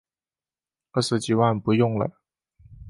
[0.93, 2.13] 二十几万不用了